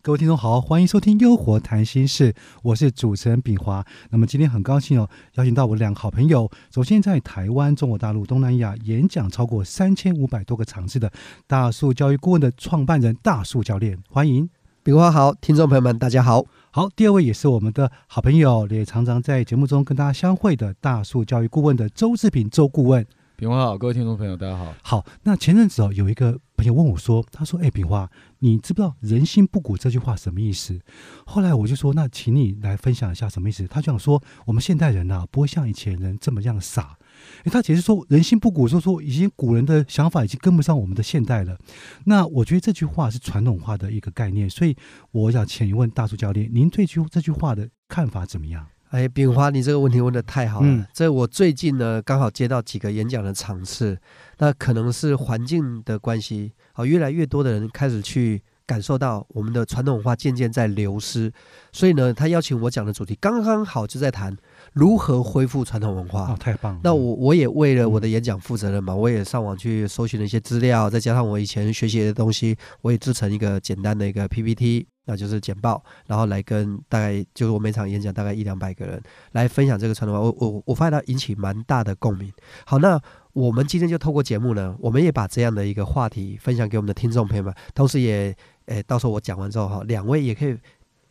[0.00, 2.32] 各位听众好，欢迎收听《优活谈心事》，
[2.62, 3.84] 我是主持人炳华。
[4.08, 6.50] 那么今天很高兴哦，邀请到我两个好朋友。
[6.74, 11.12] 首先在台湾、中国大陆、东南亚演讲超过三千五百多个场次的
[11.46, 14.48] 大树教育顾问的创办人大树教练，欢迎
[14.88, 16.46] 炳华好，听众朋友们大家好。
[16.70, 23.06] 好，第二位也是我们的好朋友，也常常在节目中跟大家相会的大树教育顾问的周志平周顾问。
[23.36, 24.72] 炳华好，各位听众朋友大家好。
[24.82, 26.38] 好，那前阵子哦，有一个。
[26.56, 28.10] 朋友问我说：“他说，哎，炳华，
[28.40, 30.76] 你知不知道‘人心不古’这句话什么意思？”
[31.24, 36.96] 后来我就说：“那请你来分享一下什么意思。”他就想说：“我们现代人呐，不会像以前人这么样傻。”
[37.44, 41.58] 哎，他解释说：“人心不古，就说已经古人的想法已经跟不上我们的现代了。”
[42.06, 44.76] 那我觉得这句话是传统化的一个概念，所以
[45.12, 48.66] 我想请问大叔教练，您对句这句话的看法怎么样？
[48.90, 50.86] 哎，炳华，你这个问题问的太好了。
[50.94, 54.00] 这我最近呢，刚好接到几个演讲的场次，
[54.38, 61.32] 那可能是环境的关系，好，越来越多的人开始去感受到我们的传统文化渐渐在流失，
[61.72, 64.36] 所以呢，他邀请我讲的主题刚刚好就在谈。
[64.74, 66.30] 如何恢复传统文化？
[66.30, 66.80] 哦，太棒了！
[66.84, 80.36] 那我我也为了我的演讲负责任嘛，我也上网去搜寻了一些资料，再加上我以前学习的东西，我也制成一个简单的一个 PPT，那就是简报，然后来跟大概就是我每场演讲大概一两百个人来分享这个传统文化。
[80.38, 82.30] 我我我发现它引起蛮大的共鸣。
[82.66, 83.00] 好，那
[83.32, 88.36] 我们今天就透过节目呢，我们也把这样的一个话题分享给我们的听众朋友们，同时也
[88.68, 90.56] 诶，到时候我讲完之后哈，两位也可以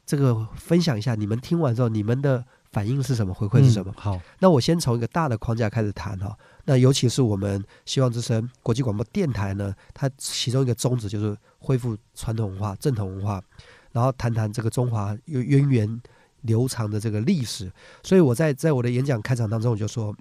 [0.06, 2.44] 这个分享一下，你们听完之后你们的。
[2.70, 3.34] 反应是什么？
[3.34, 3.92] 回馈是什么？
[3.96, 6.38] 好，那我先从一个大的框架开始谈哈。
[6.66, 13.42] 那尤其是我们希望之声国际广播电台呢，它其中一个宗旨就是恢复传统文化、正统文化，
[13.94, 16.02] 然后谈谈这个中华有源远
[16.42, 17.72] 流长的这个历史。
[18.04, 20.14] 所以我在在我的演讲开场当中，我就说，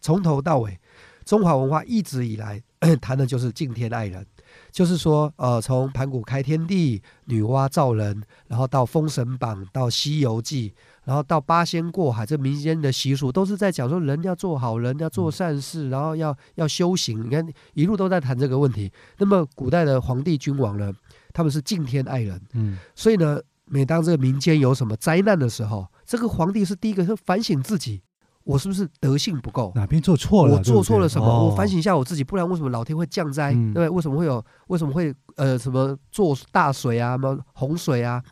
[0.00, 0.80] 从头到尾，
[1.26, 2.60] 中华文化一直以来
[3.00, 4.26] 谈的就是敬天爱人。
[4.70, 10.70] 就是说，呃，从盘古开天地、女娲造人，然后到《封神榜》、到《西游记》，
[11.04, 17.24] 然后到八仙过海，这民间的习俗都是在讲说人要做好人，要做善事，然后要要修行。
[17.24, 18.92] 你看，一路都在谈这个问题。
[19.18, 20.92] 那么，古代的皇帝君王呢，
[21.32, 28.02] 他们是敬天爱人，嗯，所以呢，每当这个民间有什么灾难的时候，这个皇帝是第一个是反省自己。
[28.44, 29.70] 我是不是德性不够？
[29.74, 30.56] 哪边做错了？
[30.56, 31.44] 我做错了什么？
[31.44, 33.52] 我反省一下我自己，不然为什么老天会降灾？
[33.74, 33.88] 对？
[33.88, 34.44] 为什么会有？
[34.68, 37.12] 为什么会呃什么做大水啊？
[37.12, 38.22] 什么洪水啊？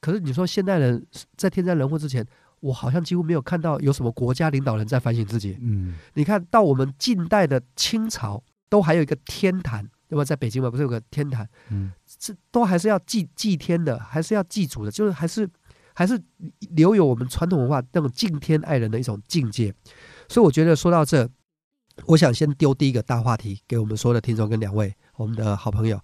[0.00, 2.26] 可是你说现代人在天灾人祸之前，
[2.60, 5.56] 我好像几乎没有看到有什么国家领导人在反省自己。
[5.60, 10.24] 嗯，你看到我们近代的清朝，都还有一个天坛，对吧？
[10.24, 11.48] 在北京嘛，不是有个天坛？
[11.70, 15.48] 嗯，这都还是要祭祭天的，还是要祭祖的，就是还是。
[15.98, 16.20] 还是
[16.72, 19.72] 留有我们传统文化那种敬天爱人的一种境界，
[20.28, 21.26] 所以我觉得说到这，
[22.04, 25.98] 我想先丢第一个大话题给我们所有的听众跟两位我们的好朋友，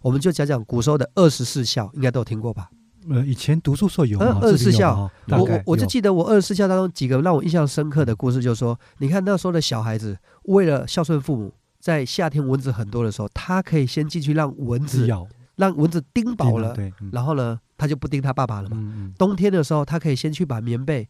[0.00, 2.70] 我们就讲讲古时候的二十四孝，应该都有听过吧？
[3.10, 15.28] 呃，以前读书时候有二十四孝，我我我就记得我二十四孝当中几个让我印象深刻的故事，就是说，你看那时候的小孩子为了孝顺父母，在夏天蚊子很多的时候，他可以先进去让蚊子咬。
[15.56, 16.76] 让蚊子叮饱了，
[17.12, 19.12] 然后呢，他就不叮他爸爸了嘛。
[19.18, 21.08] 冬天的时候，他可以先去把棉被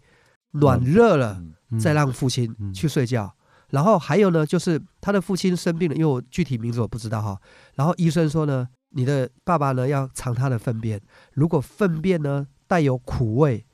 [0.52, 1.42] 暖热了，
[1.80, 3.34] 再让父亲去睡觉。
[3.70, 7.40] 然后还有呢，就是他的父亲生病了，因为我具体名字我不知道哈。
[7.74, 11.00] 然后医生说呢，你的爸爸呢要尝他的粪便，
[11.32, 13.66] 如果粪便呢带有苦味。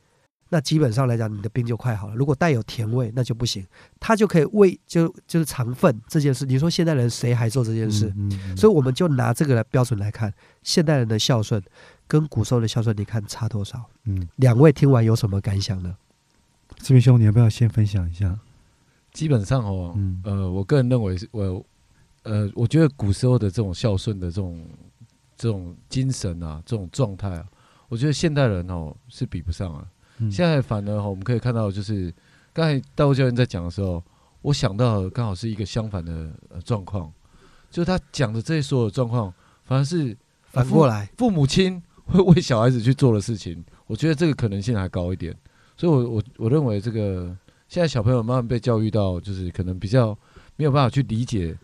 [0.52, 2.14] 那基本上来讲，你的病就快好了。
[2.16, 3.64] 如果带有甜味，那就不行。
[4.00, 6.44] 他就可以喂，就就是肠粪这件事。
[6.44, 8.12] 你说现代人谁还做这件事？
[8.56, 10.34] 所以我们就拿这个来标准来看，
[10.64, 11.62] 现代人的孝顺
[12.08, 13.88] 跟古时候的孝顺，你看差多少？
[14.04, 15.96] 嗯，两位听完有什么感想呢？
[16.78, 18.36] 志明兄，你要不要先分享一下？
[19.12, 21.64] 基本上哦，呃，我个人认为是，我
[22.24, 24.68] 呃，我觉得古时候的这种孝顺的这种
[25.36, 27.46] 这种精神啊，这种状态啊，
[27.88, 29.86] 我觉得现代人哦是比不上啊。
[30.28, 32.12] 现在反而哈，我们可以看到，就是
[32.52, 34.02] 刚才大卫教练在讲的时候，
[34.42, 36.30] 我想到刚好是一个相反的
[36.64, 37.12] 状况，
[37.70, 45.36] 就是他讲的这些所有状况，反而是反过来，父母亲会为小孩子去做的事情，我觉得这个可能性还高一点。
[45.76, 47.34] 所以，我我我认为这个
[47.68, 50.18] 现在小朋友慢慢被教育到，就是可能比较
[50.56, 51.56] 没有办法去理解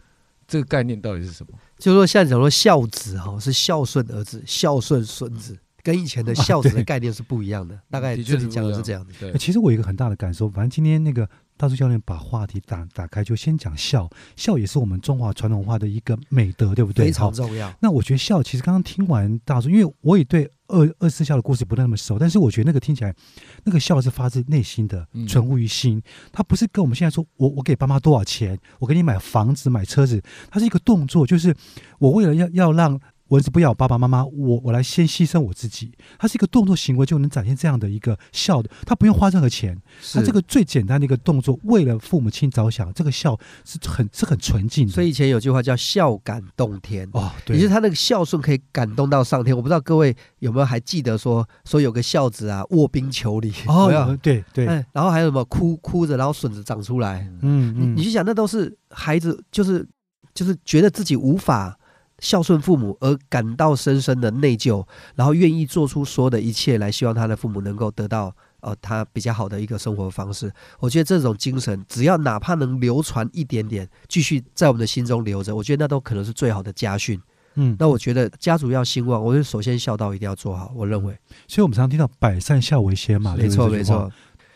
[0.46, 1.52] 这个概念到底是什么。
[1.76, 5.58] 就是说，现在讲说孝子哈，是孝顺儿子，孝顺孙子。
[5.86, 9.12] 跟以前的孝子的概念是不一样的， 大概就是讲的是这样的。
[9.20, 17.06] 对，其实我有一个很大的感受，反正今天那个大叔教练把话题打打开，就先讲孝，孝也是我们中华传统文化的一个美德，对不对？
[17.06, 17.72] 非常重要。
[17.80, 23.14] 那我觉得孝，其实刚刚听完大叔，因为我也对二二四孝的故事不那么熟，但是我觉得那个听起来，
[23.62, 26.02] 那个孝是发自内心的，存乎于心。
[26.32, 31.54] 他不是跟我们现在说我我给爸妈多少钱，我给你买房子买车子，它是一个动作，就是
[32.00, 33.00] 我为了要要让。
[33.28, 35.93] 蚊子不咬爸爸妈妈，我我来先牺牲我自己。
[36.19, 39.76] 它是一个动作行为就能展现这样的一个孝的，他不用花任何钱。
[40.14, 44.93] 他这个最简单的一个动作，为了父母亲着想，这个孝是很是很纯净的。
[44.93, 49.56] 所以以前有句话叫“孝感动天”，哦，对，也就是他那个孝顺可以感动到上天。
[49.56, 59.84] 我不知道各位有没有还记得说说有个孝子啊，卧冰求鲤，哦， 对对，然后还有什么哭哭着，然后笋子长出来，嗯嗯，你去想，那都是孩子，就是
[60.32, 61.75] 就是觉得自己无法。
[62.18, 70.50] 孝顺父母而感到深深的内疚，然后愿意做出所有的一切来，希望他的父母能够得到呃他比较好的一个生活方式。
[70.80, 77.20] 我觉得这种精神，只要哪怕能流传一点点，继续在我们的心中留着，我觉得那都可能是最好的家训。
[77.56, 80.72] 嗯，那我觉得家族要兴旺，我觉得首先孝道一定要做好。
[80.74, 84.10] 我认为，所以我们常常听到百善孝为先嘛，没错没错，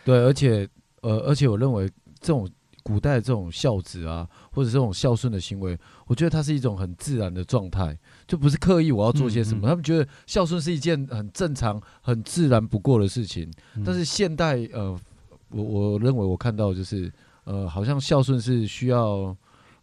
[0.04, 0.66] 对，而且
[1.02, 1.86] 呃，而且我认为
[2.20, 2.48] 这种。
[2.90, 7.96] 古代这种孝子啊，或者这种孝顺的行为，我觉得它是一种很自然的状态，
[8.26, 9.68] 就不是刻意我要做些什么。
[9.68, 13.48] 他们觉得孝顺是一件很正常、很自然不过的事情。
[13.84, 14.98] 但是现代，呃，
[15.50, 17.12] 我我认为我看到就是，
[17.44, 19.36] 呃，好像孝顺是需要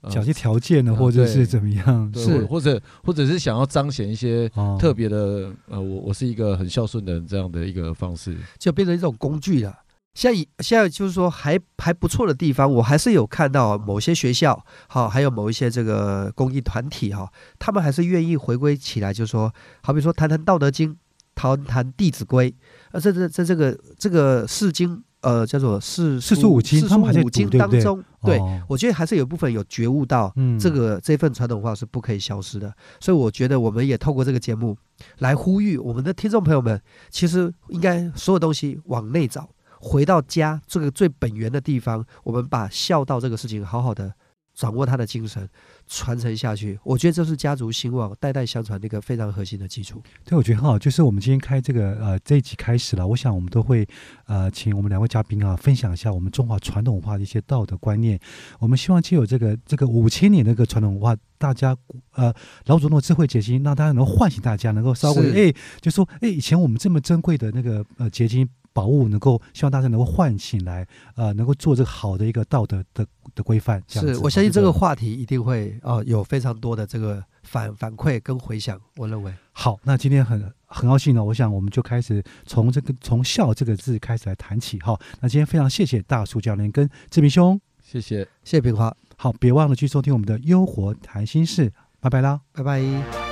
[0.09, 9.73] 讲些条件的，或者是怎么样，是或者或者是想要彰显一些特别的，呃，我我是一个很孝顺的人这样的一个方式，就变成一种工具了。
[10.17, 19.53] 现在现在就是说还还不错的地方，我还是有看到某些学校，好，还有某一些这个公益团体哈，他们还是愿意回归起来，就是说，
[19.83, 20.91] 好比说谈谈《道德经》，
[21.35, 22.49] 谈谈《弟子规》，
[22.93, 34.75] 呃，这这这这个这个四经，呃，叫做四四书五经，四书五经当中，对我觉得还是有部分有觉悟到，这个这份传统文化是不可以消失的，所以我觉得我们也透过这个节目
[35.19, 36.81] 来呼吁我们的听众朋友们，
[37.11, 39.47] 其实应该所有东西往内找。
[39.79, 44.13] 回到家这个最本源的地方，我们把孝道这个事情好好的
[44.55, 45.47] 掌握他的精神，
[45.85, 46.79] 传承下去。
[46.83, 50.01] 我觉得这是家族兴旺、代代相传的一个非常核心的基础。
[50.25, 50.79] 对，我觉得很好。
[50.79, 53.87] 就是我们今天开这个呃这一集开始了，我想我们都会
[54.25, 58.19] 呃请我们两位嘉宾啊分享一下我们中华传统文化的一些道德观念。
[58.57, 61.77] 我们希望借有这个这个五千年的一个传统文化，大家
[62.15, 62.33] 呃
[62.65, 68.49] 老祖宗的智慧结晶，让大家能够唤醒大家，能够稍微哎就说哎以前我们这么珍贵的那个呃结晶。
[68.77, 73.03] 宝物能够希望大家能够唤醒来，呃，能够做这个好的一个道德的
[73.33, 73.81] 的规范。
[73.87, 78.79] 是我相信这个话题一定会哦有非常多的这个反反馈跟回响。
[78.97, 84.77] 我认为好，那今天很很高兴呢，我想我们就开始从这个从孝这个字开始来谈起。
[84.77, 88.95] 哈，那今天非常谢谢大树教练跟志明兄，谢谢谢谢平华。
[89.15, 93.26] 好，别忘了去收听我们的优活谈心事，拜拜啦，拜拜。